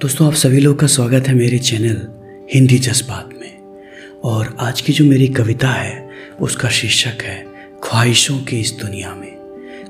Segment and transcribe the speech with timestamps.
[0.00, 2.08] दोस्तों, आप सभी लोग का स्वागत है मेरे चैनल
[2.54, 3.80] हिंदी जज्बात में।
[4.24, 6.08] और आज की जो मेरी कविता है,
[6.40, 7.46] उसका शीर्षक है,
[7.84, 9.36] ख्वाहिशों की इस दुनिया में।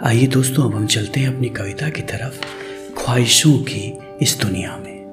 [0.03, 2.41] आइए दोस्तों, अब हम चलते हैं अपनी कविता की तरफ़।
[2.99, 5.05] ख्वाहिशों की इस दुनिया में।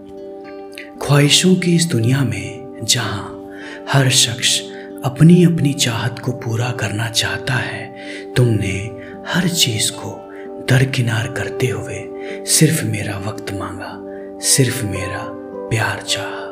[1.01, 3.49] ख्वाहिशों की इस दुनिया में जहाँ
[3.91, 4.61] हर शख्स
[5.05, 7.95] अपनी अपनी चाहत को पूरा करना चाहता है,
[8.33, 8.91] तुमने
[9.27, 10.33] हर चीज़ को
[10.69, 12.03] दरकिनार करते हुए
[12.45, 14.07] सिर्फ़ मेरा वक्त मांगा।
[14.41, 15.27] सिर्फ़ मेरा
[15.69, 16.47] प्यार चाहा।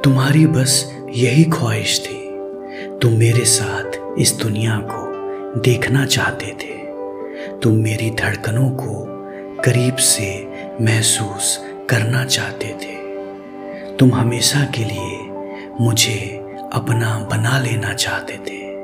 [0.00, 2.30] तुम्हारी बस यही ख्वाहिश थी।
[2.98, 5.12] तुम मेरे साथ इस दुनिया को
[5.60, 6.86] देखना चाहते थे।
[7.58, 9.06] तुम मेरी धड़कनों को
[9.62, 10.48] करीब से
[10.80, 12.94] महसूस करना चाहते थे।
[13.96, 15.18] तुम हमेशा के लिए
[15.80, 18.76] मुझे अपना बना लेना चाहते थे।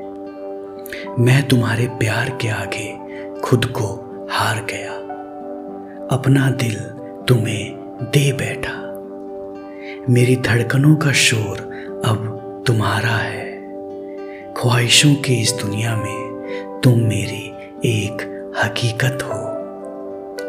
[1.21, 2.97] मैं तुम्हारे प्यार के आगे
[3.41, 3.87] खुद को
[4.31, 4.91] हार गया।
[6.17, 6.79] अपना दिल
[7.27, 7.72] तुम्हें
[8.03, 8.83] दे बैठा।
[10.09, 11.57] मेरी धड़कनों का शोर
[12.05, 13.45] अब तुम्हारा है।
[14.53, 16.23] ख्वाहिशों की इस दुनिया में
[16.83, 17.53] तुम मेरी
[17.85, 18.13] एक
[18.63, 19.49] हकीकत हो।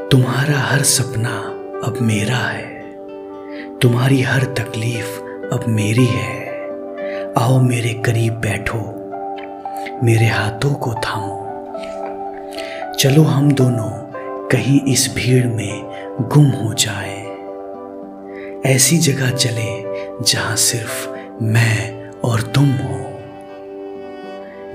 [0.08, 1.38] तुम्हारा हर सपना
[1.86, 2.96] अब मेरा है।
[3.78, 5.20] तुम्हारी हर तकलीफ़
[5.54, 6.64] अब मेरी है।
[7.38, 8.80] आओ मेरे करीब बैठो।
[10.06, 11.40] मेरे हाथों को थामो।
[12.98, 13.90] चलो हम दोनों
[14.48, 15.82] कहीं इस भीड़ में
[16.20, 17.13] गुम हो जाए।
[18.66, 19.84] ऐसी जगह चले
[20.24, 21.08] जहाँ सिर्फ़
[21.42, 23.18] मैं और तुम हो।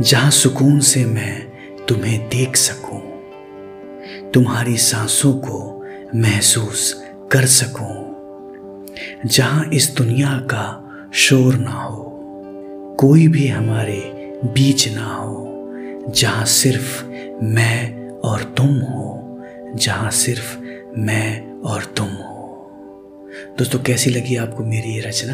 [0.01, 1.47] जहाँ सुकून से मैं
[1.85, 3.01] तुम्हें देख सकूँ।
[4.31, 8.15] तुम्हारी सांसों को महसूस कर सकूँ।
[9.25, 12.19] जहाँ इस दुनिया का शोर ना हो,
[12.99, 15.45] कोई भी हमारे बीच ना हो।
[16.09, 17.05] जहाँ सिर्फ़
[17.43, 19.39] मैं और तुम हो,
[19.75, 20.57] जहाँ सिर्फ़
[20.97, 22.28] मैं और तुम हो।
[23.59, 25.33] दोस्तों, कैसी लगी आपको मेरी ये रचना?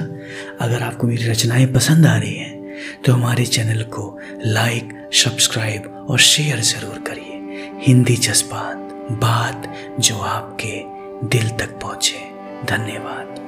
[0.61, 6.19] अगर आपको मेरी रचनाएँ पसंद आ रही हैं तो हमारे चैनल को लाइक, सब्सक्राइब और
[6.19, 8.89] शेयर ज़रूर करिए। हिंदी जज्बात,
[9.21, 12.19] बात जो आपके दिल तक पहुँचे।
[12.65, 13.35] धन्यवाद।